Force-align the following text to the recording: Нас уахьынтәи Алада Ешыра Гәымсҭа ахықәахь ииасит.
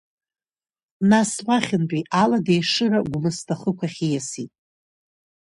Нас 1.09 1.31
уахьынтәи 1.47 2.03
Алада 2.21 2.53
Ешыра 2.59 2.99
Гәымсҭа 3.09 3.55
ахықәахь 3.57 3.99
ииасит. 4.05 4.51